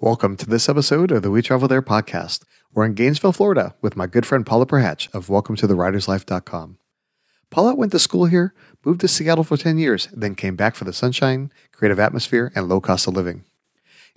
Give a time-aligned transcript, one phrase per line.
[0.00, 2.44] Welcome to this episode of the We Travel There podcast.
[2.72, 6.76] We're in Gainesville, Florida with my good friend Paula Perhach of Welcome to the.
[7.50, 10.84] Paula went to school here, moved to Seattle for 10 years, then came back for
[10.84, 13.42] the sunshine, creative atmosphere, and low cost of living.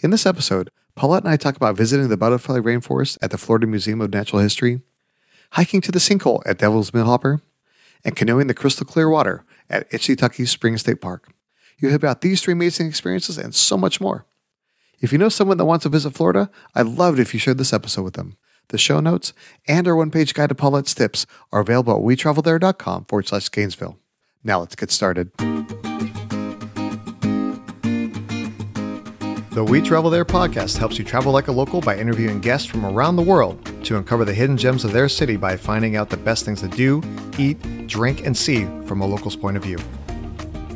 [0.03, 3.65] In this episode, Paula and I talk about visiting the butterfly rainforest at the Florida
[3.65, 4.81] Museum of Natural History,
[5.53, 7.41] hiking to the sinkhole at Devil's Millhopper,
[8.05, 11.33] and canoeing the crystal clear water at Ichetucknee Spring State Park.
[11.79, 14.27] You'll hear about these three amazing experiences and so much more.
[15.01, 17.57] If you know someone that wants to visit Florida, I'd love it if you shared
[17.57, 18.37] this episode with them.
[18.69, 19.33] The show notes
[19.67, 23.97] and our one page guide to Paulette's tips are available at wetravelthere.com forward slash Gainesville.
[24.43, 25.31] Now let's get started.
[29.53, 32.85] The We Travel There podcast helps you travel like a local by interviewing guests from
[32.85, 36.17] around the world to uncover the hidden gems of their city by finding out the
[36.17, 37.01] best things to do,
[37.39, 39.77] eat, drink, and see from a local's point of view.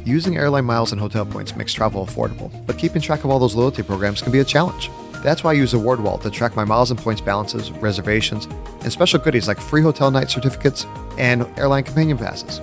[0.05, 3.55] Using airline miles and hotel points makes travel affordable, but keeping track of all those
[3.55, 4.91] loyalty programs can be a challenge.
[5.23, 8.45] That's why I use AwardWallet to track my miles and points balances, reservations,
[8.83, 10.85] and special goodies like free hotel night certificates
[11.17, 12.61] and airline companion passes.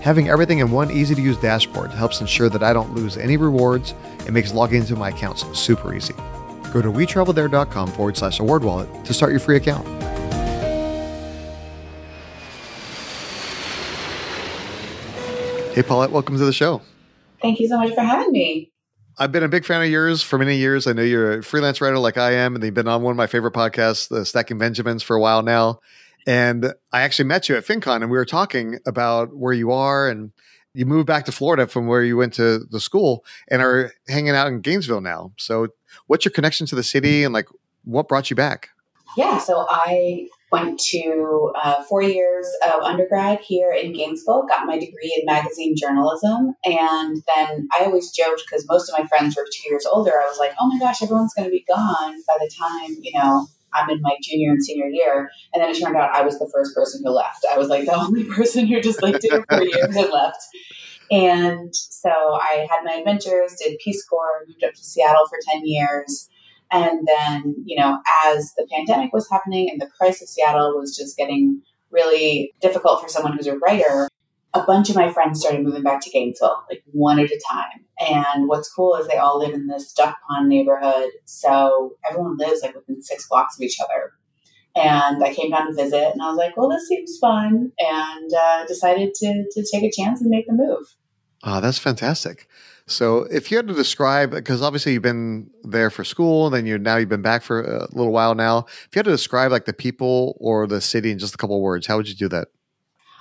[0.00, 3.36] Having everything in one easy to use dashboard helps ensure that I don't lose any
[3.36, 6.14] rewards and makes logging into my accounts super easy.
[6.72, 9.84] Go to wetravelthere.com forward slash award wallet to start your free account.
[15.76, 16.80] Hey, Paulette, welcome to the show.
[17.42, 18.72] Thank you so much for having me.
[19.18, 20.86] I've been a big fan of yours for many years.
[20.86, 23.18] I know you're a freelance writer like I am, and you've been on one of
[23.18, 25.80] my favorite podcasts, the Stacking Benjamins, for a while now.
[26.26, 30.08] And I actually met you at FinCon, and we were talking about where you are,
[30.08, 30.32] and
[30.72, 34.30] you moved back to Florida from where you went to the school, and are hanging
[34.30, 35.32] out in Gainesville now.
[35.36, 35.68] So,
[36.06, 37.48] what's your connection to the city, and like,
[37.84, 38.70] what brought you back?
[39.14, 44.78] Yeah, so I went to uh, four years of undergrad here in Gainesville, got my
[44.78, 46.54] degree in magazine journalism.
[46.64, 50.12] And then I always joked because most of my friends were two years older.
[50.12, 53.18] I was like, oh my gosh, everyone's going to be gone by the time, you
[53.18, 55.30] know, I'm in my junior and senior year.
[55.52, 57.44] And then it turned out I was the first person who left.
[57.50, 60.42] I was like the only person who just like did it for years and left.
[61.10, 65.62] And so I had my adventures, did Peace Corps, moved up to Seattle for 10
[65.64, 66.28] years
[66.70, 70.96] and then, you know, as the pandemic was happening and the price of Seattle was
[70.96, 74.08] just getting really difficult for someone who's a writer,
[74.54, 77.84] a bunch of my friends started moving back to Gainesville, like one at a time.
[78.00, 81.10] And what's cool is they all live in this duck pond neighborhood.
[81.24, 84.12] So everyone lives like within six blocks of each other.
[84.74, 87.72] And I came down to visit and I was like, well, this seems fun.
[87.78, 90.94] And uh, decided to, to take a chance and make the move.
[91.42, 92.48] Oh, that's fantastic.
[92.88, 96.66] So, if you had to describe, because obviously you've been there for school, and then
[96.66, 98.66] you now you've been back for a little while now.
[98.68, 101.60] If you had to describe like the people or the city in just a couple
[101.60, 102.48] words, how would you do that?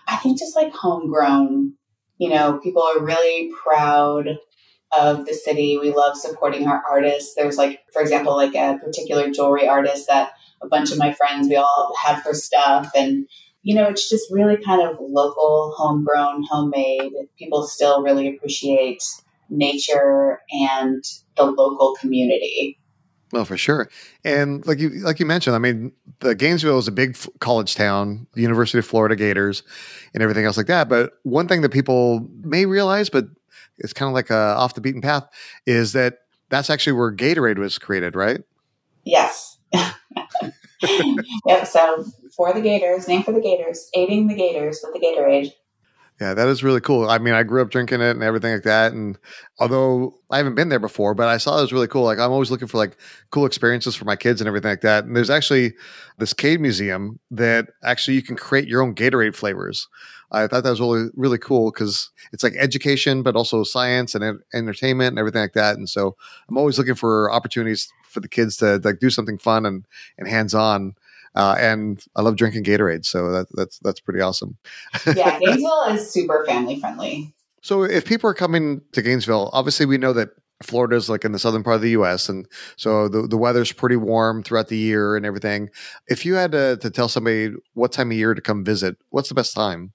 [0.08, 1.74] I think just like homegrown.
[2.20, 4.38] You know, people are really proud
[4.98, 5.78] of the city.
[5.78, 7.34] We love supporting our artists.
[7.34, 11.50] There's like, for example, like a particular jewelry artist that a bunch of my friends
[11.50, 13.28] we all have her stuff and
[13.64, 17.14] you know, it's just really kind of local, homegrown, homemade.
[17.36, 19.02] People still really appreciate
[19.50, 21.04] nature and
[21.38, 22.80] the local community.
[23.32, 23.90] Well, for sure,
[24.24, 27.76] and like you like you mentioned, I mean, the Gainesville is a big f- college
[27.76, 29.64] town, University of Florida Gators,
[30.14, 30.88] and everything else like that.
[30.88, 33.26] But one thing that people may realize, but
[33.78, 35.28] it's kind of like a off the beaten path,
[35.66, 36.20] is that
[36.50, 38.42] that's actually where Gatorade was created, right?
[39.04, 39.58] Yes.
[39.74, 41.68] yep.
[41.68, 42.06] So
[42.36, 45.52] for the Gators, name for the Gators, aiding the Gators with the Gatorade.
[46.22, 47.10] Yeah, that is really cool.
[47.10, 48.94] I mean, I grew up drinking it and everything like that.
[48.94, 49.18] And
[49.60, 52.04] although I haven't been there before, but I saw it was really cool.
[52.04, 52.98] Like I'm always looking for like
[53.32, 55.04] cool experiences for my kids and everything like that.
[55.04, 55.74] And there's actually
[56.18, 59.90] this Cade museum that actually you can create your own Gatorade flavors.
[60.32, 64.40] I thought that was really really cool because it's like education, but also science and
[64.54, 65.76] entertainment and everything like that.
[65.78, 66.16] And so
[66.50, 69.86] I'm always looking for opportunities for the kids to like do something fun and
[70.18, 70.96] and hands on
[71.36, 74.58] uh, and I love drinking Gatorade, so that, that's that's pretty awesome.
[75.06, 77.34] yeah, Gainesville is super family friendly.
[77.62, 80.30] So if people are coming to Gainesville, obviously we know that
[80.64, 82.48] Florida is like in the southern part of the U.S., and
[82.78, 85.70] so the the weather's pretty warm throughout the year and everything.
[86.08, 89.30] If you had to, to tell somebody what time of year to come visit, what's
[89.30, 89.94] the best time?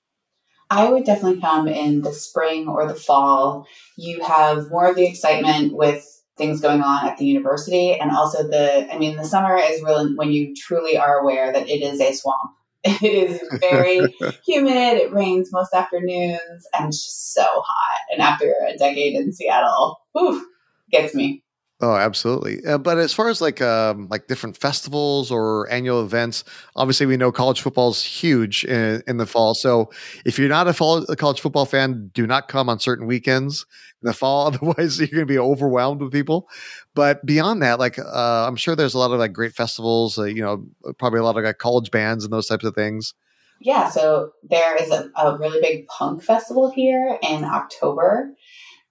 [0.69, 3.67] I would definitely come in the spring or the fall.
[3.97, 7.95] You have more of the excitement with things going on at the university.
[7.95, 11.69] And also the i mean the summer is really when you truly are aware that
[11.69, 12.51] it is a swamp.
[12.85, 13.99] It is very
[14.47, 14.97] humid.
[14.97, 18.01] It rains most afternoons and it's just so hot.
[18.11, 20.47] And after a decade in seattle whew,
[20.91, 21.43] gets me
[21.83, 22.63] Oh, absolutely.
[22.65, 26.45] Uh, but as far as like um, like different festivals or annual events,
[26.77, 29.55] obviously we know college football is huge in, in the fall.
[29.55, 29.91] So
[30.27, 33.65] if you're not a, fall, a college football fan, do not come on certain weekends
[34.03, 34.47] in the fall.
[34.49, 36.49] Otherwise, you're going to be overwhelmed with people.
[36.95, 40.19] But beyond that, like uh, I'm sure there's a lot of like great festivals.
[40.19, 40.67] Uh, you know,
[40.99, 43.15] probably a lot of like college bands and those types of things.
[43.63, 48.35] Yeah, so there is a, a really big punk festival here in October.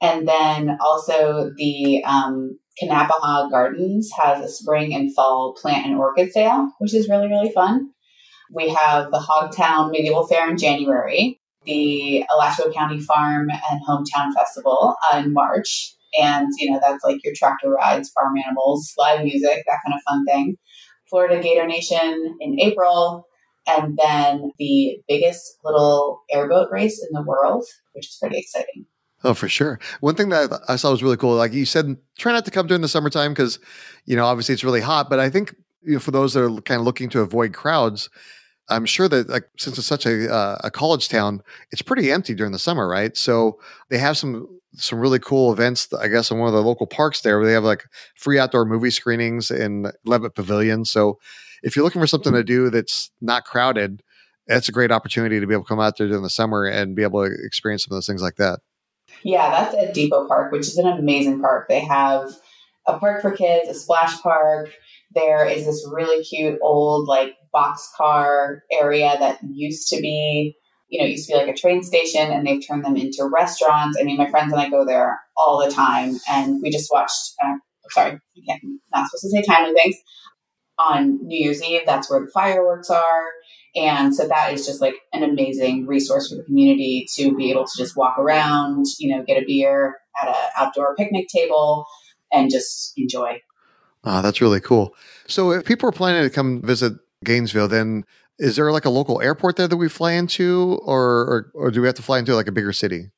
[0.02, 6.32] And then also the um, Kanapaha Gardens has a spring and fall plant and orchid
[6.32, 7.92] sale, which is really, really fun.
[8.52, 14.96] We have the Hogtown Medieval Fair in January, the Alachua County Farm and Hometown Festival
[15.14, 15.94] in March.
[16.20, 20.02] And, you know, that's like your tractor rides, farm animals, live music, that kind of
[20.08, 20.56] fun thing.
[21.10, 23.26] Florida Gator Nation in April,
[23.68, 28.86] and then the biggest little airboat race in the world, which is pretty exciting.
[29.24, 29.80] Oh, for sure.
[30.00, 31.36] One thing that I saw was really cool.
[31.36, 33.60] Like you said, try not to come during the summertime because,
[34.06, 35.10] you know, obviously it's really hot.
[35.10, 38.10] But I think you know, for those that are kind of looking to avoid crowds,
[38.70, 42.34] I'm sure that like since it's such a uh, a college town, it's pretty empty
[42.36, 43.16] during the summer, right?
[43.18, 45.92] So they have some some really cool events.
[45.94, 48.66] I guess in one of the local parks there, where they have like free outdoor
[48.66, 50.86] movie screenings in Levitt Pavilion.
[50.86, 51.20] So
[51.64, 54.02] if you're looking for something to do that's not crowded,
[54.48, 56.96] that's a great opportunity to be able to come out there during the summer and
[56.96, 58.60] be able to experience some of those things like that.
[59.24, 61.68] Yeah, that's at Depot Park, which is an amazing park.
[61.68, 62.32] They have
[62.88, 64.70] a park for kids, a splash park.
[65.14, 70.56] There is this really cute old like boxcar area that used to be,
[70.88, 73.98] you know, used to be like a train station and they've turned them into restaurants.
[74.00, 77.34] I mean, my friends and I go there all the time and we just watched,
[77.44, 77.56] uh,
[77.90, 78.64] sorry, I can't,
[78.94, 79.96] not supposed to say timely things.
[80.78, 83.24] On New Year's Eve, that's where the fireworks are.
[83.76, 87.66] And so that is just like an amazing resource for the community to be able
[87.66, 91.86] to just walk around, you know, get a beer at an outdoor picnic table
[92.32, 93.42] and just enjoy.
[94.04, 94.96] Ah, that's really cool.
[95.28, 96.94] So if people are planning to come visit
[97.24, 98.06] Gainesville, then
[98.40, 101.82] is there like a local airport there that we fly into or, or, or do
[101.82, 103.12] we have to fly into like a bigger city?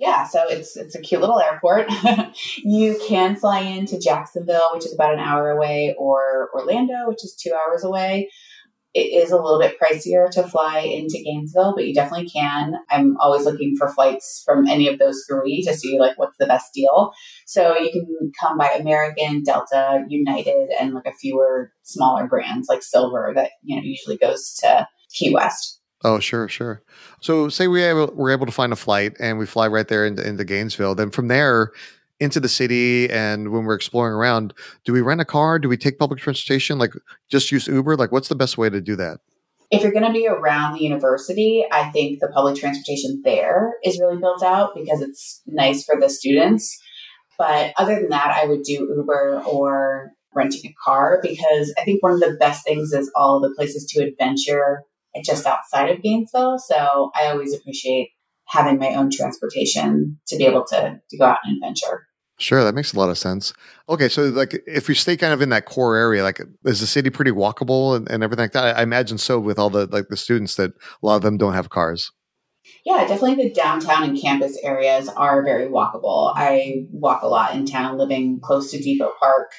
[0.00, 1.90] Yeah, so it's it's a cute little airport.
[2.58, 7.34] you can fly into Jacksonville, which is about an hour away, or Orlando, which is
[7.34, 8.30] two hours away
[8.94, 12.74] it is a little bit pricier to fly into Gainesville, but you definitely can.
[12.90, 16.46] I'm always looking for flights from any of those three to see like what's the
[16.46, 17.12] best deal.
[17.46, 18.06] So you can
[18.40, 23.76] come by American, Delta, United, and like a fewer smaller brands like Silver that you
[23.76, 25.80] know usually goes to Key West.
[26.04, 26.82] Oh, sure, sure.
[27.20, 30.06] So, say we able, we're able to find a flight and we fly right there
[30.06, 30.94] into, into Gainesville.
[30.94, 31.72] Then from there,
[32.20, 34.54] into the city and when we're exploring around,
[34.84, 35.58] do we rent a car?
[35.58, 36.78] Do we take public transportation?
[36.78, 36.92] Like
[37.28, 37.96] just use Uber?
[37.96, 39.20] Like what's the best way to do that?
[39.70, 44.00] If you're going to be around the university, I think the public transportation there is
[44.00, 46.80] really built out because it's nice for the students.
[47.38, 52.02] But other than that, I would do Uber or renting a car because I think
[52.02, 54.84] one of the best things is all the places to adventure
[55.24, 56.58] just outside of Gainesville.
[56.58, 58.10] So I always appreciate
[58.48, 62.06] having my own transportation to be able to, to go out and adventure.
[62.40, 63.52] Sure, that makes a lot of sense.
[63.88, 66.86] Okay, so like if we stay kind of in that core area, like is the
[66.86, 68.76] city pretty walkable and, and everything like that?
[68.76, 71.36] I, I imagine so with all the like the students that a lot of them
[71.36, 72.12] don't have cars.
[72.84, 76.32] Yeah, definitely the downtown and campus areas are very walkable.
[76.36, 79.50] I walk a lot in town living close to Depot Park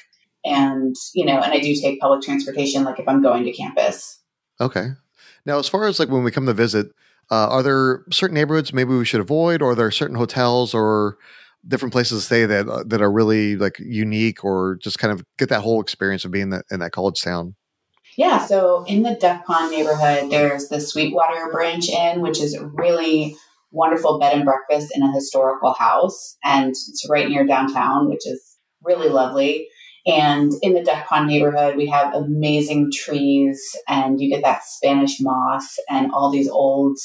[0.44, 4.22] and, you know, and I do take public transportation like if I'm going to campus.
[4.60, 4.90] Okay.
[5.44, 6.88] Now, as far as like when we come to visit,
[7.30, 11.16] uh, are there certain neighborhoods maybe we should avoid or are there certain hotels or
[11.66, 15.24] different places to stay that uh, that are really like unique or just kind of
[15.38, 17.54] get that whole experience of being that, in that college town?
[18.16, 23.36] Yeah, so in the Duck Pond neighborhood, there's the Sweetwater Branch Inn, which is really
[23.70, 28.58] wonderful bed and breakfast in a historical house, and it's right near downtown, which is
[28.82, 29.68] really lovely.
[30.06, 35.18] And in the Duck Pond neighborhood, we have amazing trees, and you get that Spanish
[35.20, 36.98] moss and all these old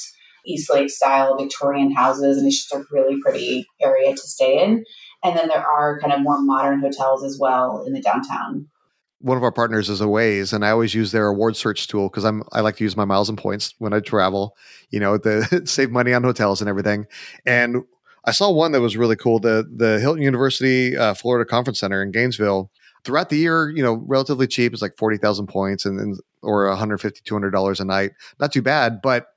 [0.46, 4.84] East Lake style Victorian houses, and it's just a really pretty area to stay in.
[5.24, 8.68] And then there are kind of more modern hotels as well in the downtown.
[9.20, 12.24] One of our partners is Aways, and I always use their award search tool because
[12.24, 14.56] I'm I like to use my miles and points when I travel,
[14.90, 17.06] you know, to save money on hotels and everything.
[17.44, 17.82] And
[18.26, 22.02] I saw one that was really cool the the Hilton University uh, Florida Conference Center
[22.02, 22.70] in Gainesville.
[23.04, 24.72] Throughout the year, you know, relatively cheap.
[24.72, 28.12] It's like forty thousand points and, and or 150 200 dollars a night.
[28.38, 29.28] Not too bad, but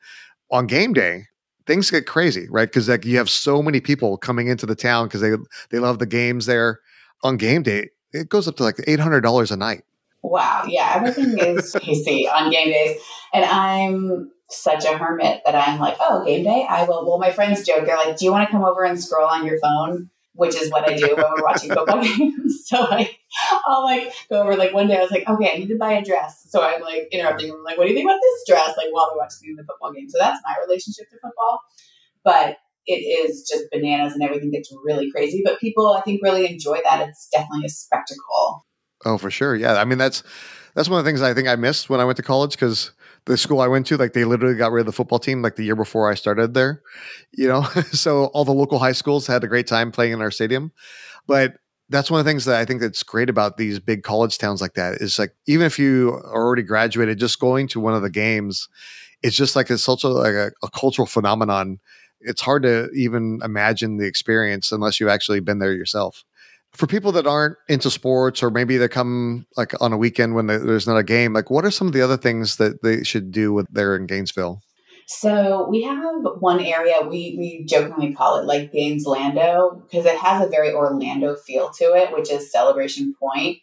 [0.51, 1.25] on game day,
[1.65, 2.67] things get crazy, right?
[2.67, 5.31] Because like you have so many people coming into the town because they
[5.69, 6.79] they love the games there.
[7.23, 9.83] On game day, it goes up to like eight hundred dollars a night.
[10.21, 12.99] Wow, yeah, everything is crazy on game days,
[13.33, 17.07] and I'm such a hermit that I'm like, oh, game day, I will.
[17.07, 19.45] Well, my friends joke, they're like, do you want to come over and scroll on
[19.45, 20.09] your phone?
[20.39, 22.63] Which is what I do when we're watching football games.
[22.65, 23.19] so like
[23.67, 25.93] I'll like go over like one day I was like, okay, I need to buy
[25.93, 26.45] a dress.
[26.47, 28.77] So I'm like interrupting them, like, what do you think about this dress?
[28.77, 30.07] Like while they're watching the football game.
[30.09, 31.59] So that's my relationship to football.
[32.23, 35.41] But it is just bananas and everything gets really crazy.
[35.43, 37.05] But people I think really enjoy that.
[37.09, 38.65] It's definitely a spectacle.
[39.03, 39.57] Oh, for sure.
[39.57, 39.73] Yeah.
[39.73, 40.23] I mean that's
[40.73, 42.91] that's one of the things I think I missed when I went to college because
[43.25, 45.55] the school I went to, like they literally got rid of the football team like
[45.55, 46.81] the year before I started there,
[47.31, 47.63] you know.
[47.91, 50.71] so all the local high schools had a great time playing in our stadium.
[51.27, 51.55] But
[51.89, 54.61] that's one of the things that I think that's great about these big college towns
[54.61, 58.01] like that is like even if you are already graduated, just going to one of
[58.01, 58.67] the games,
[59.23, 61.79] it's just like it's such a like a, a cultural phenomenon.
[62.21, 66.25] It's hard to even imagine the experience unless you've actually been there yourself
[66.73, 70.47] for people that aren't into sports or maybe they come like on a weekend when
[70.47, 73.31] there's not a game like what are some of the other things that they should
[73.31, 74.61] do with there in gainesville
[75.11, 80.45] so we have one area we we jokingly call it like Gainslando because it has
[80.45, 83.57] a very Orlando feel to it, which is Celebration Point.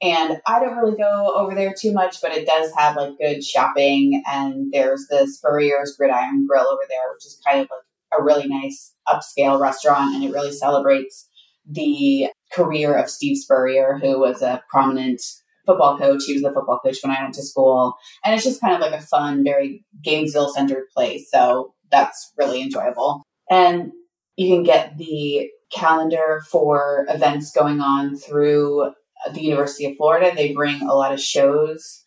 [0.00, 3.42] And I don't really go over there too much, but it does have like good
[3.42, 4.22] shopping.
[4.28, 8.46] And there's the Spurrier's Gridiron Grill over there, which is kind of like a really
[8.46, 11.28] nice upscale restaurant, and it really celebrates
[11.68, 15.22] the career of Steve Spurrier, who was a prominent
[15.66, 16.24] football coach.
[16.24, 17.94] He was the football coach when I went to school.
[18.24, 21.30] And it's just kind of like a fun, very Gainesville centered place.
[21.30, 23.22] So that's really enjoyable.
[23.50, 23.92] And
[24.36, 28.92] you can get the calendar for events going on through
[29.32, 30.32] the University of Florida.
[30.34, 32.04] They bring a lot of shows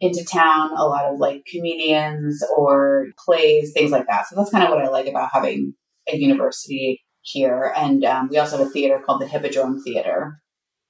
[0.00, 4.26] into town, a lot of like comedians or plays, things like that.
[4.26, 5.74] So that's kind of what I like about having
[6.10, 7.72] a university here.
[7.76, 10.40] And um, we also have a theater called the Hippodrome Theater.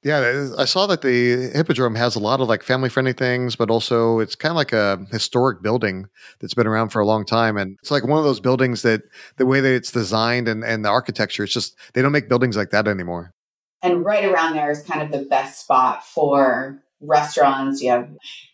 [0.02, 3.70] Yeah, I saw that the Hippodrome has a lot of like family friendly things, but
[3.70, 6.06] also it's kind of like a historic building
[6.40, 7.58] that's been around for a long time.
[7.58, 9.02] And it's like one of those buildings that
[9.36, 12.56] the way that it's designed and, and the architecture, it's just, they don't make buildings
[12.56, 13.34] like that anymore.
[13.82, 17.82] And right around there is kind of the best spot for restaurants.
[17.82, 18.08] You have,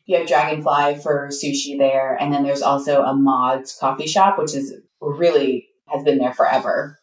[0.06, 2.16] you have Dragonfly for sushi there.
[2.21, 6.99] And then there's also a Maude's coffee shop, which is really has been there forever.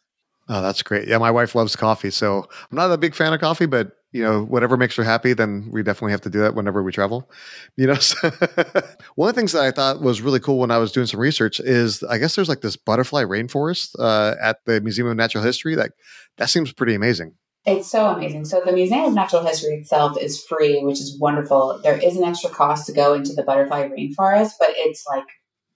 [0.50, 1.08] Oh, that's great.
[1.08, 2.12] Yeah, my wife loves coffee.
[2.12, 5.34] So I'm not a big fan of coffee, but you know, whatever makes her happy,
[5.34, 7.30] then we definitely have to do that whenever we travel.
[7.76, 8.30] You know, so
[9.16, 11.20] one of the things that I thought was really cool when I was doing some
[11.20, 15.44] research is I guess there's like this butterfly rainforest uh, at the Museum of Natural
[15.44, 15.76] History.
[15.76, 15.92] Like
[16.38, 17.34] that seems pretty amazing.
[17.66, 18.46] It's so amazing.
[18.46, 21.80] So the Museum of Natural History itself is free, which is wonderful.
[21.82, 25.26] There is an extra cost to go into the butterfly rainforest, but it's like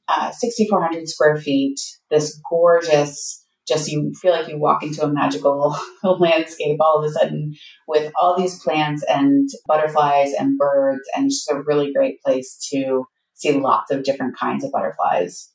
[0.07, 1.79] uh, 6,400 square feet.
[2.11, 5.75] This gorgeous just you feel like you walk into a magical
[6.19, 7.53] landscape all of a sudden
[7.87, 12.57] with all these plants and butterflies and birds and it's just a really great place
[12.71, 15.51] to see lots of different kinds of butterflies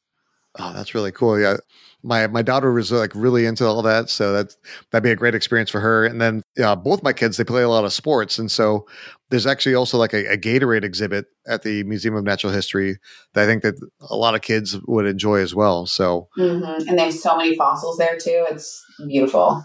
[0.59, 1.57] oh that's really cool yeah
[2.03, 4.57] my my daughter was like really into all that so that's
[4.91, 7.63] that'd be a great experience for her and then yeah both my kids they play
[7.63, 8.87] a lot of sports and so
[9.31, 12.99] there's actually also like a, a gatorade exhibit at the museum of natural history
[13.35, 13.75] that i think that
[14.11, 16.89] a lot of kids would enjoy as well so mm-hmm.
[16.89, 19.65] and there's so many fossils there too it's beautiful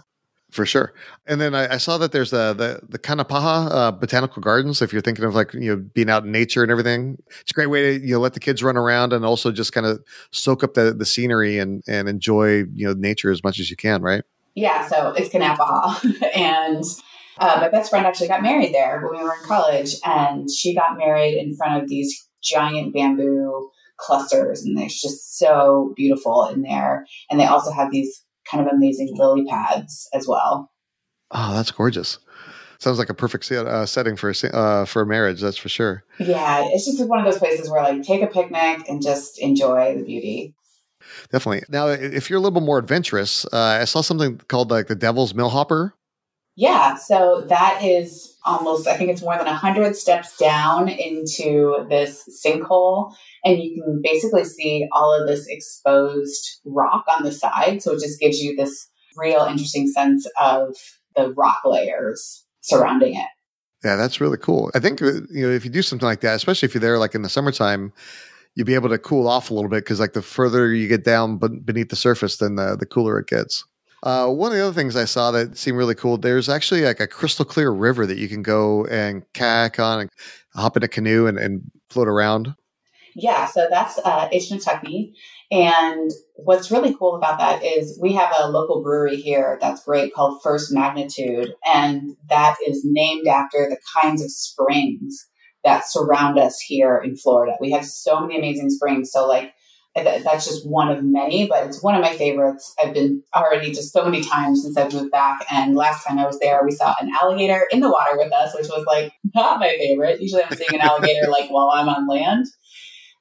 [0.50, 0.94] for sure.
[1.26, 4.80] And then I, I, saw that there's the the, Kanapaha uh, Botanical Gardens.
[4.80, 7.54] If you're thinking of like you know being out in nature and everything, it's a
[7.54, 10.02] great way to you know let the kids run around and also just kind of
[10.30, 13.76] soak up the the scenery and and enjoy you know nature as much as you
[13.76, 14.02] can.
[14.02, 14.22] Right?
[14.54, 14.88] Yeah.
[14.88, 16.84] So it's Kanapaha, and
[17.38, 20.74] uh, my best friend actually got married there when we were in college, and she
[20.74, 26.62] got married in front of these giant bamboo clusters, and it's just so beautiful in
[26.62, 27.04] there.
[27.30, 30.70] And they also have these kind of amazing lily pads as well.
[31.30, 32.18] Oh, that's gorgeous.
[32.78, 35.40] Sounds like a perfect uh, setting for a, uh, for a marriage.
[35.40, 36.04] That's for sure.
[36.18, 39.96] Yeah, it's just one of those places where like take a picnic and just enjoy
[39.96, 40.54] the beauty.
[41.32, 41.64] Definitely.
[41.68, 44.94] Now, if you're a little bit more adventurous, uh, I saw something called like the
[44.94, 45.94] Devil's Millhopper.
[46.54, 52.42] Yeah, so that is almost, I think it's more than 100 steps down into this
[52.44, 53.14] sinkhole.
[53.44, 57.82] And you can basically see all of this exposed rock on the side.
[57.82, 60.74] So it just gives you this real interesting sense of
[61.14, 63.28] the rock layers surrounding it.
[63.84, 64.70] Yeah, that's really cool.
[64.74, 66.98] I think, uh, you know, if you do something like that, especially if you're there
[66.98, 67.92] like in the summertime,
[68.54, 71.04] you'll be able to cool off a little bit because like the further you get
[71.04, 73.64] down beneath the surface, then the, the cooler it gets.
[74.02, 77.00] Uh, one of the other things I saw that seemed really cool, there's actually like
[77.00, 80.10] a crystal clear river that you can go and kayak on and
[80.54, 82.54] hop in a canoe and, and float around.
[83.14, 84.28] Yeah, so that's uh,
[85.50, 90.14] And what's really cool about that is we have a local brewery here that's great
[90.14, 91.52] called First Magnitude.
[91.66, 95.26] And that is named after the kinds of springs
[95.64, 97.56] that surround us here in Florida.
[97.60, 99.10] We have so many amazing springs.
[99.10, 99.52] So, like,
[99.94, 102.74] that's just one of many, but it's one of my favorites.
[102.82, 105.44] I've been already just so many times since I've moved back.
[105.50, 108.54] And last time I was there, we saw an alligator in the water with us,
[108.54, 110.20] which was like not my favorite.
[110.20, 112.46] Usually I'm seeing an alligator like while I'm on land.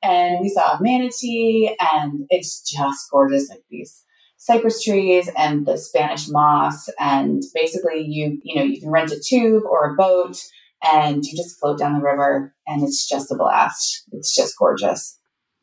[0.03, 3.49] And we saw a manatee, and it's just gorgeous.
[3.49, 4.03] Like these
[4.37, 6.87] cypress trees and the Spanish moss.
[6.99, 10.37] And basically, you you know you can rent a tube or a boat,
[10.83, 14.03] and you just float down the river, and it's just a blast.
[14.11, 15.17] It's just gorgeous.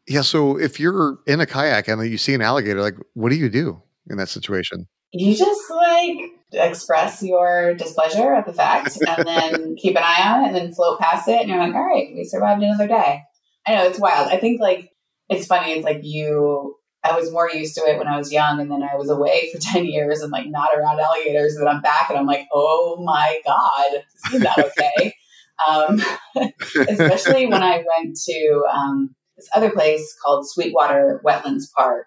[0.06, 0.22] Yeah.
[0.22, 3.48] So if you're in a kayak and you see an alligator, like, what do you
[3.48, 4.86] do in that situation?
[5.12, 10.44] You just like express your displeasure at the fact and then keep an eye on
[10.44, 11.40] it and then float past it.
[11.40, 13.22] And you're like, all right, we survived another day.
[13.66, 14.28] I know it's wild.
[14.28, 14.90] I think like
[15.28, 15.72] it's funny.
[15.72, 18.82] It's like you, I was more used to it when I was young and then
[18.82, 21.54] I was away for 10 years and like not around alligators.
[21.54, 25.14] And then I'm back and I'm like, oh my God, is not okay.
[25.68, 26.02] um,
[26.88, 32.06] especially when I went to, um, this other place called Sweetwater Wetlands Park.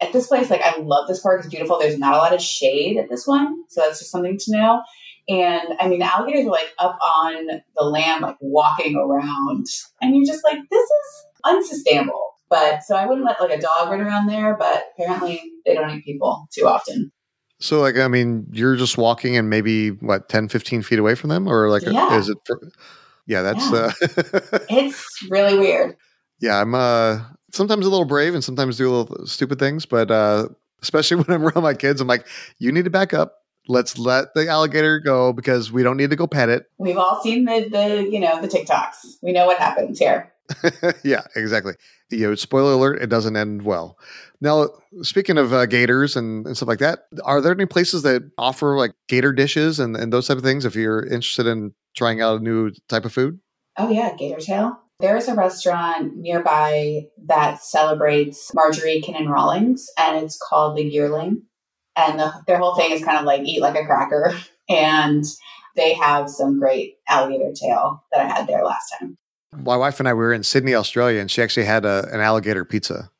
[0.00, 1.40] At this place, like I love this park.
[1.40, 1.78] It's beautiful.
[1.78, 4.80] There's not a lot of shade at this one, so that's just something to know.
[5.28, 9.66] And I mean, the alligators are like up on the land, like walking around,
[10.00, 12.34] and you're just like, this is unsustainable.
[12.48, 14.56] But so I wouldn't let like a dog run around there.
[14.56, 17.10] But apparently, they don't eat people too often.
[17.60, 21.28] So, like, I mean, you're just walking and maybe what 10, 15 feet away from
[21.28, 22.16] them, or like, yeah.
[22.16, 22.38] is it?
[22.46, 22.60] For,
[23.26, 23.72] yeah, that's.
[23.72, 23.78] Yeah.
[23.78, 25.96] Uh, it's really weird
[26.40, 27.20] yeah, I'm uh,
[27.52, 30.48] sometimes a little brave and sometimes do a little stupid things, but uh,
[30.82, 32.26] especially when I'm around my kids, I'm like,
[32.58, 33.34] you need to back up.
[33.70, 36.64] Let's let the alligator go because we don't need to go pet it.
[36.78, 39.18] We've all seen the the you know the TikToks.
[39.22, 40.32] We know what happens here.
[41.04, 41.74] yeah, exactly.
[42.08, 43.98] You know, spoiler alert: it doesn't end well.
[44.40, 44.68] Now,
[45.02, 48.78] speaking of uh, gators and, and stuff like that, are there any places that offer
[48.78, 50.64] like gator dishes and, and those type of things?
[50.64, 53.38] If you're interested in trying out a new type of food.
[53.76, 54.80] Oh yeah, gator tail.
[55.00, 61.42] There's a restaurant nearby that celebrates Marjorie Kinnan Rawlings, and it's called The Yearling.
[61.94, 64.34] And the, their whole thing is kind of like eat like a cracker.
[64.70, 65.24] And
[65.76, 69.16] they have some great alligator tail that I had there last time.
[69.56, 72.66] My wife and I were in Sydney, Australia, and she actually had a, an alligator
[72.66, 73.10] pizza.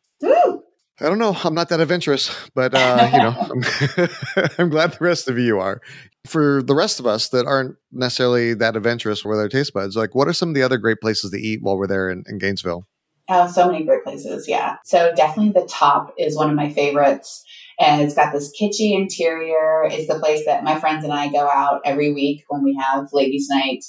[1.00, 1.36] I don't know.
[1.44, 5.60] I'm not that adventurous, but uh, you know, I'm, I'm, glad the rest of you
[5.60, 5.80] are.
[6.26, 10.14] For the rest of us that aren't necessarily that adventurous with our taste buds, like
[10.14, 12.38] what are some of the other great places to eat while we're there in, in
[12.38, 12.86] Gainesville?
[13.30, 14.48] Oh, so many great places.
[14.48, 14.76] Yeah.
[14.84, 17.44] So definitely the top is one of my favorites.
[17.78, 19.84] And it's got this kitschy interior.
[19.84, 23.08] It's the place that my friends and I go out every week when we have
[23.12, 23.84] ladies' night.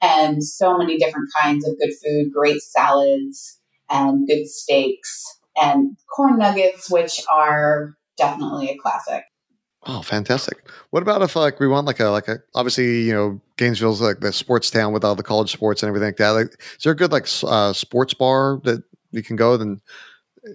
[0.00, 5.24] And so many different kinds of good food, great salads and good steaks
[5.60, 9.24] and corn nuggets, which are definitely a classic.
[9.86, 10.66] Oh, fantastic!
[10.90, 14.20] What about if like we want like a like a obviously you know Gainesville's like
[14.20, 16.30] the sports town with all the college sports and everything like that.
[16.30, 19.80] Like, is there a good like uh, sports bar that you can go and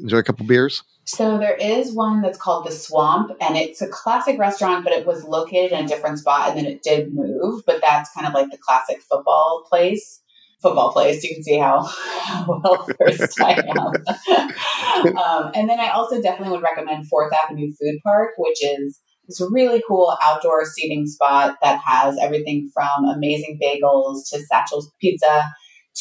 [0.02, 0.84] enjoy a couple beers?
[1.06, 5.08] So there is one that's called the Swamp, and it's a classic restaurant, but it
[5.08, 7.64] was located in a different spot, and then it did move.
[7.66, 10.19] But that's kind of like the classic football place
[10.62, 11.24] football place.
[11.24, 15.15] You can see how, how well versed I am.
[15.17, 19.41] um, and then I also definitely would recommend Fourth Avenue Food Park, which is this
[19.52, 25.50] really cool outdoor seating spot that has everything from amazing bagels to Satchel's Pizza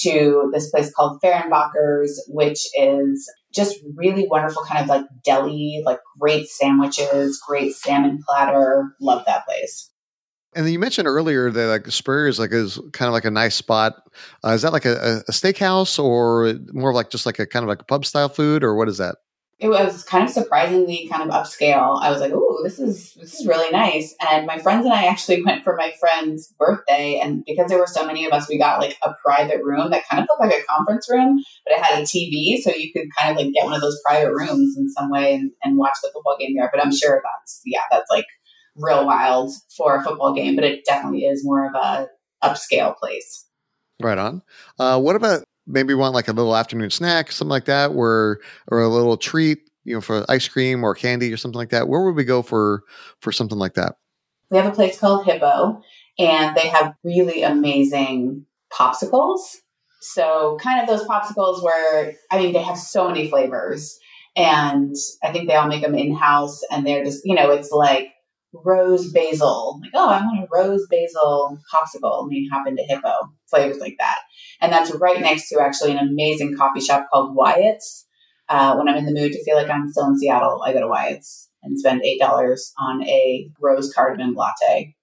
[0.02, 5.98] to this place called Fehrenbacher's, which is just really wonderful, kind of like deli, like
[6.18, 8.94] great sandwiches, great salmon platter.
[9.00, 9.90] Love that place.
[10.54, 13.30] And then you mentioned earlier that like Spurs is like is kind of like a
[13.30, 13.94] nice spot.
[14.44, 17.68] Uh, is that like a, a steakhouse or more like just like a kind of
[17.68, 19.16] like a pub style food or what is that?
[19.60, 22.00] It was kind of surprisingly kind of upscale.
[22.00, 25.06] I was like, "Ooh, this is this is really nice." And my friends and I
[25.06, 28.56] actually went for my friend's birthday, and because there were so many of us, we
[28.56, 31.84] got like a private room that kind of looked like a conference room, but it
[31.84, 34.76] had a TV, so you could kind of like get one of those private rooms
[34.76, 36.70] in some way and, and watch the football game there.
[36.72, 38.26] But I'm sure that's yeah, that's like
[38.78, 42.08] real wild for a football game, but it definitely is more of a
[42.42, 43.46] upscale place.
[44.00, 44.42] Right on.
[44.78, 48.38] Uh, what about maybe want like a little afternoon snack, something like that, where
[48.70, 51.88] or a little treat, you know, for ice cream or candy or something like that?
[51.88, 52.84] Where would we go for
[53.20, 53.96] for something like that?
[54.50, 55.82] We have a place called Hyppo,
[56.18, 59.40] and they have really amazing popsicles.
[60.00, 63.98] So, kind of those popsicles where I mean, they have so many flavors,
[64.36, 67.70] and I think they all make them in house, and they're just you know, it's
[67.70, 68.12] like
[68.52, 69.80] rose basil.
[69.82, 72.22] Like, oh, I want a rose basil popsicle.
[72.22, 74.20] And we hop into Hyppo flavors like that.
[74.60, 78.06] And that's right next to actually an amazing coffee shop called Wyatt's.
[78.48, 80.80] Uh, when I'm in the mood to feel like I'm still in Seattle, I go
[80.80, 82.20] to Wyatt's and spend $8
[82.80, 84.94] on a rose cardamom latte.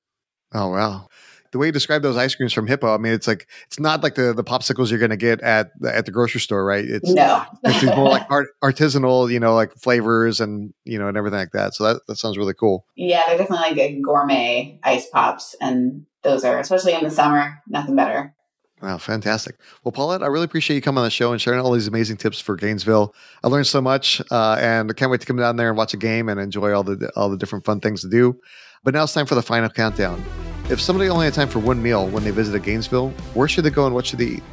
[0.53, 1.07] Oh, wow.
[1.55, 4.03] The way you describe those ice creams from Hyppo, I mean, it's like it's not
[4.03, 6.83] like the the popsicles you're going to get at the, at the grocery store, right?
[6.83, 11.15] It's no, it's more like art, artisanal, you know, like flavors and you know and
[11.15, 11.73] everything like that.
[11.73, 12.85] So that that sounds really cool.
[12.97, 17.63] Yeah, they're definitely like a gourmet ice pops, and those are especially in the summer,
[17.69, 18.35] nothing better.
[18.81, 19.55] Wow, fantastic.
[19.85, 22.17] Well, Paulette, I really appreciate you coming on the show and sharing all these amazing
[22.17, 23.15] tips for Gainesville.
[23.45, 25.93] I learned so much, uh, and I can't wait to come down there and watch
[25.93, 28.37] a game and enjoy all the all the different fun things to do.
[28.83, 30.21] But now it's time for the final countdown.
[30.67, 33.69] If somebody only had time for one meal when they visited Gainesville, where should they
[33.69, 34.43] go and what should they eat?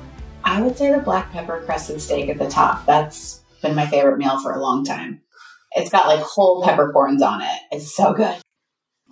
[0.44, 2.84] I would say the black pepper crested steak at the top.
[2.84, 5.22] That's been my favorite meal for a long time.
[5.72, 7.60] It's got like whole peppercorns on it.
[7.70, 8.36] It's so good.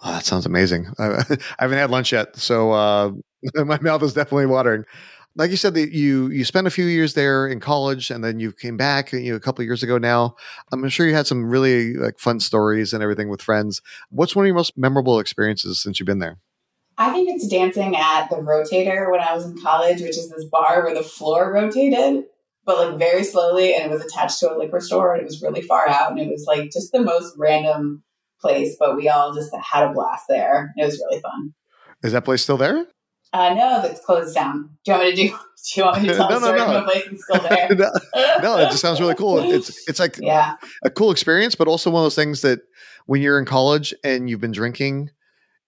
[0.02, 0.88] Oh, that sounds amazing.
[0.98, 1.06] I,
[1.58, 3.12] I haven't had lunch yet, so uh,
[3.64, 4.84] my mouth is definitely watering.
[5.36, 8.40] Like you said, that you you spent a few years there in college, and then
[8.40, 9.96] you came back you know, a couple years ago.
[9.96, 10.34] Now,
[10.70, 13.80] I'm sure you had some really like fun stories and everything with friends.
[14.10, 16.36] What's one of your most memorable experiences since you've been there?
[17.00, 20.44] I think it's dancing at the Rotator when I was in college, which is this
[20.44, 22.24] bar where the floor rotated,
[22.66, 25.40] but like very slowly, and it was attached to a liquor store, and it was
[25.40, 28.02] really far out, and it was like just the most random
[28.38, 30.74] place, but we all just had a blast there.
[30.76, 31.54] It was really fun.
[32.04, 32.84] Is that place still there?
[33.32, 34.68] Uh, no, that's closed down.
[34.84, 35.28] Do you want me to do?
[35.74, 36.66] Do you want me to tell No, a no, story no.
[36.66, 37.68] from a place that's still there?
[37.76, 39.38] no, no, it just sounds really cool.
[39.38, 42.60] It's it's like yeah, a cool experience, but also one of those things that
[43.06, 45.10] when you're in college and you've been drinking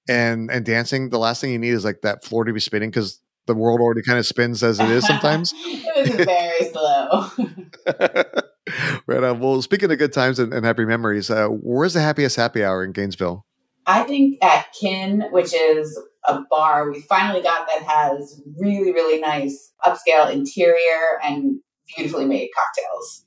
[0.09, 2.91] and and dancing, the last thing you need is like that floor to be spinning
[2.91, 5.53] because the world already kind of spins as it is sometimes.
[5.57, 8.43] it was very slow.
[9.07, 9.41] right on.
[9.41, 12.85] Well, speaking of good times and, and happy memories, uh, where's the happiest happy hour
[12.85, 13.45] in Gainesville?
[13.87, 19.21] I think at Kin, which is a bar we finally got that has really, really
[19.21, 21.61] nice upscale interior and
[21.97, 23.25] beautifully made cocktails.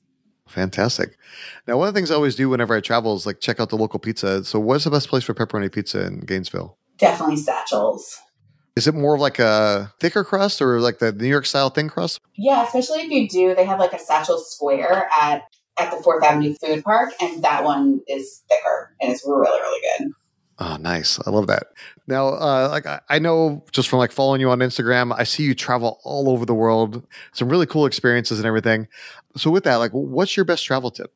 [0.48, 1.18] Fantastic.
[1.66, 3.68] Now, one of the things I always do whenever I travel is like check out
[3.68, 4.44] the local pizza.
[4.44, 6.78] So, what's the best place for pepperoni pizza in Gainesville?
[6.98, 8.18] Definitely satchels.
[8.76, 11.88] Is it more of like a thicker crust or like the New York style thin
[11.88, 12.20] crust?
[12.36, 15.42] Yeah, especially if you do, they have like a satchel square at
[15.78, 19.80] at the Fourth Avenue Food Park, and that one is thicker and it's really, really
[19.98, 20.12] good.
[20.58, 21.18] Oh, nice.
[21.26, 21.68] I love that.
[22.06, 25.54] Now, uh, like I, know just from like following you on Instagram, I see you
[25.54, 28.88] travel all over the world, some really cool experiences and everything.
[29.36, 31.12] So, with that, like, what's your best travel tip?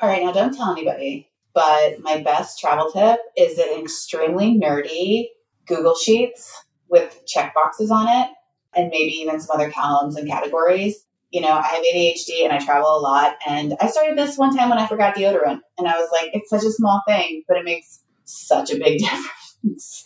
[0.00, 5.28] All right, now don't tell anybody, but my best travel tip is an extremely nerdy
[5.66, 8.30] Google Sheets with check boxes on it
[8.74, 11.04] and maybe even some other columns and categories.
[11.30, 13.36] You know, I have ADHD and I travel a lot.
[13.46, 15.60] And I started this one time when I forgot deodorant.
[15.76, 18.98] And I was like, it's such a small thing, but it makes such a big
[19.64, 20.04] difference.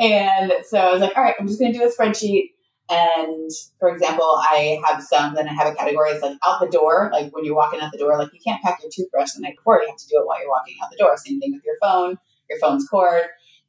[0.00, 2.50] and so I was like, all right, I'm just going to do a spreadsheet.
[2.90, 6.68] And for example, I have some, then I have a category that's like out the
[6.68, 9.40] door, like when you're walking out the door, like you can't pack your toothbrush the
[9.40, 11.16] night before, you have to do it while you're walking out the door.
[11.16, 12.18] Same thing with your phone,
[12.50, 13.22] your phone's cord.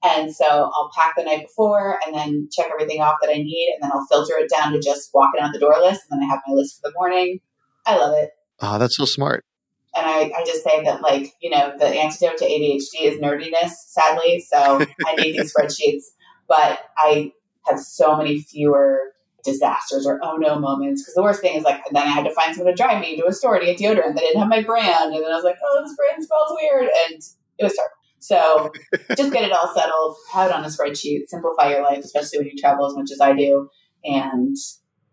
[0.03, 3.73] And so I'll pack the night before and then check everything off that I need.
[3.73, 6.01] And then I'll filter it down to just walking out the door list.
[6.09, 7.39] And then I have my list for the morning.
[7.85, 8.31] I love it.
[8.61, 9.45] Oh, that's so smart.
[9.95, 13.71] And I, I just say that, like, you know, the antidote to ADHD is nerdiness,
[13.87, 14.39] sadly.
[14.41, 16.03] So I need these spreadsheets,
[16.47, 17.31] but I
[17.67, 19.13] have so many fewer
[19.45, 21.01] disasters or oh no moments.
[21.01, 23.15] Because the worst thing is, like, then I had to find someone to drive me
[23.17, 25.13] to a store to get deodorant They didn't have my brand.
[25.13, 26.89] And then I was like, oh, this brand smells weird.
[27.07, 27.21] And
[27.57, 27.95] it was terrible.
[28.19, 28.71] So
[29.15, 32.47] just get it all settled, have it on a spreadsheet, simplify your life, especially when
[32.47, 33.69] you travel as much as I do.
[34.03, 34.57] And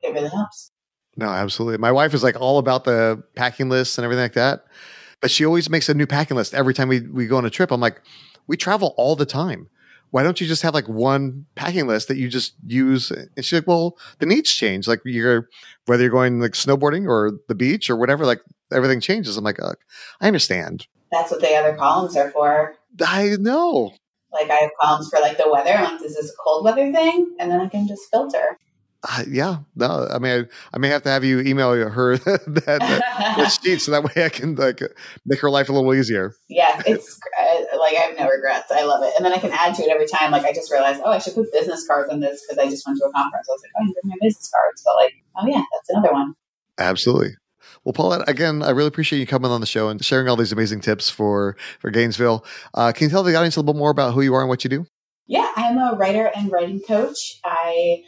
[0.03, 0.72] it really helps.
[1.17, 1.79] No, absolutely.
[1.79, 4.65] My wife is like all about the packing lists and everything like that.
[5.21, 7.51] But she always makes a new packing list every time we, we go on a
[7.51, 7.71] trip.
[7.71, 8.01] I'm like,
[8.47, 9.69] we travel all the time.
[10.11, 13.11] Why don't you just have like one packing list that you just use?
[13.11, 14.87] And she's like, well, the needs change.
[14.89, 15.49] Like you're,
[15.87, 18.41] whether you're going like snowboarding or the beach or whatever, like
[18.73, 19.37] everything changes.
[19.37, 20.87] I'm like, I understand.
[21.11, 22.75] That's what the other columns are for.
[23.07, 23.95] I know.
[24.33, 25.71] Like I have columns for like the weather.
[25.71, 27.37] I'm like, is this a cold weather thing?
[27.39, 28.59] And then I can just filter.
[29.05, 30.07] Uh, yeah, no.
[30.09, 33.81] I mean, I, I, may have to have you email her that, that, that sheet
[33.81, 34.81] so that way I can like
[35.27, 36.35] make her life a little easier.
[36.49, 38.71] Yeah, it's uh, like I have no regrets.
[38.71, 40.31] I love it, and then I can add to it every time.
[40.31, 42.87] Like I just realized, oh, I should put business cards on this because I just
[42.87, 43.49] went to a conference.
[43.49, 45.91] I was like, oh, I didn't bring my business cards, but like, oh yeah, that's
[45.91, 46.35] another one.
[46.79, 47.35] Absolutely.
[47.85, 50.53] Well, Paulette, again, I really appreciate you coming on the show and sharing all these
[50.53, 52.45] amazing tips for for Gainesville.
[52.73, 54.49] Uh, can you tell the audience a little bit more about who you are and
[54.49, 54.87] what you do?
[55.27, 57.41] Yeah, I'm a writer and writing coach.
[57.45, 58.05] I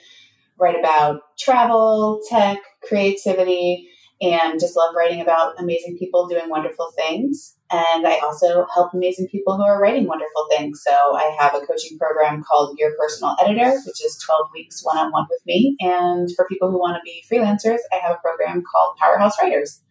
[0.59, 3.89] write about travel, tech, creativity,
[4.21, 7.57] and just love writing about amazing people doing wonderful things.
[7.71, 10.81] And I also help amazing people who are writing wonderful things.
[10.87, 14.97] So I have a coaching program called Your Personal Editor, which is 12 weeks one
[14.97, 15.77] on one with me.
[15.81, 19.83] And for people who want to be freelancers, I have a program called Powerhouse Writers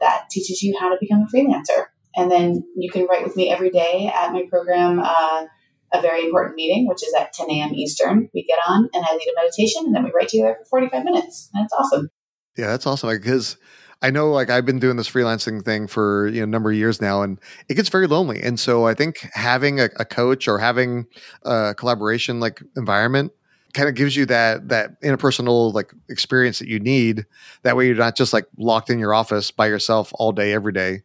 [0.00, 1.86] that teaches you how to become a freelancer.
[2.16, 5.00] And then you can write with me every day at my program.
[5.00, 5.44] Uh,
[5.92, 7.74] a very important meeting, which is at 10 a.m.
[7.74, 8.28] Eastern.
[8.34, 11.04] We get on and I lead a meditation and then we write together for 45
[11.04, 11.50] minutes.
[11.54, 12.10] And it's awesome.
[12.56, 13.10] Yeah, that's awesome.
[13.10, 13.56] Because
[14.02, 16.76] I know like I've been doing this freelancing thing for you know a number of
[16.76, 18.42] years now and it gets very lonely.
[18.42, 21.06] And so I think having a, a coach or having
[21.44, 23.32] a collaboration like environment
[23.72, 27.26] kind of gives you that that interpersonal like experience that you need.
[27.62, 30.72] That way you're not just like locked in your office by yourself all day every
[30.72, 31.02] day.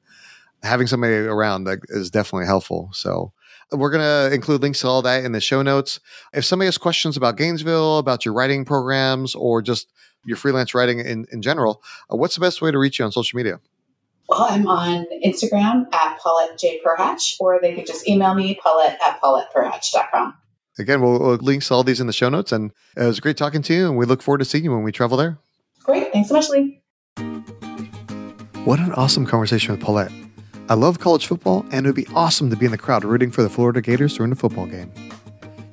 [0.63, 2.89] Having somebody around that is definitely helpful.
[2.93, 3.33] So
[3.71, 5.99] we're going to include links to all that in the show notes.
[6.34, 9.91] If somebody has questions about Gainesville, about your writing programs, or just
[10.25, 11.81] your freelance writing in, in general,
[12.12, 13.60] uh, what's the best way to reach you on social media?
[14.27, 16.79] Well, I'm on Instagram at Paulette J.
[16.86, 20.36] Perhach, or they could just email me, Paulette at pauletteperhach.com.
[20.79, 22.51] Again, we'll, we'll link to all these in the show notes.
[22.51, 24.84] And it was great talking to you, and we look forward to seeing you when
[24.84, 25.38] we travel there.
[25.84, 26.13] Great.
[26.13, 26.81] Thanks so much, Lee.
[28.63, 30.12] What an awesome conversation with Paulette.
[30.69, 33.32] I love college football, and it would be awesome to be in the crowd rooting
[33.32, 34.91] for the Florida Gators during a football game.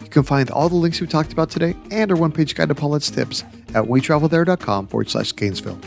[0.03, 2.69] You can find all the links we talked about today and our one page guide
[2.69, 5.79] to Paulette's tips at wetravelthere.com forward slash Gainesville.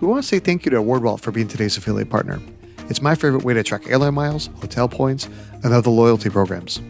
[0.00, 2.40] We want to say thank you to AwardWallet for being today's affiliate partner.
[2.88, 5.28] It's my favorite way to track airline miles, hotel points,
[5.62, 6.80] and other loyalty programs.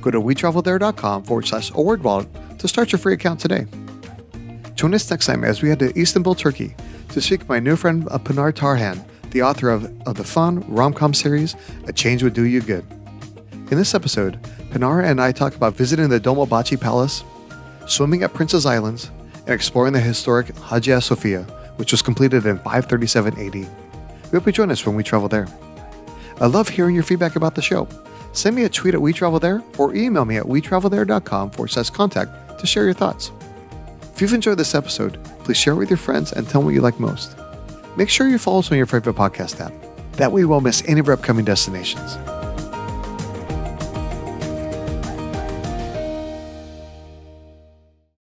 [0.00, 3.66] Go to wetravelthere.com forward slash AwardWallet to start your free account today.
[4.74, 6.74] Join us next time as we head to Istanbul, Turkey
[7.14, 10.64] to speak with my new friend uh, Pinar Tarhan, the author of, of the fun
[10.68, 12.86] rom-com series A Change Would Do You Good.
[13.52, 14.38] In this episode,
[14.70, 17.24] Pinar and I talk about visiting the Dolmabahce Palace,
[17.88, 21.42] swimming at Princess Islands, and exploring the historic Hagia Sophia,
[21.76, 23.54] which was completed in 537 AD.
[23.54, 23.68] We
[24.32, 25.48] hope you join us when we travel there.
[26.40, 27.88] I love hearing your feedback about the show.
[28.32, 31.90] Send me a tweet at We Travel There or email me at wetravelthere.com forward slash
[31.90, 33.32] contact to share your thoughts.
[34.14, 36.74] If you've enjoyed this episode, please share it with your friends and tell me what
[36.74, 37.36] you like most.
[37.96, 39.72] Make sure you follow us on your favorite podcast app.
[40.12, 42.16] That way you won't miss any of our upcoming destinations.